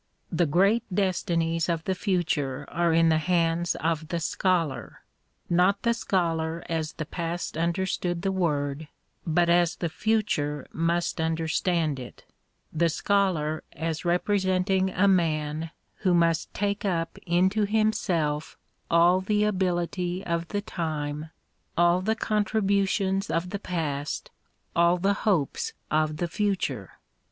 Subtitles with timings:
[0.31, 5.03] The great destinies of the future are in the hands of the" scholar
[5.51, 8.87] "—not the scholar as the past under stood the word,
[9.27, 12.25] but as the future must understand it,
[12.73, 18.57] the scholar as representing a man who must take up into himself
[18.89, 21.29] all the ability of the time,
[21.77, 24.31] all the contributions of the past,
[24.75, 26.93] all the hopes of the future.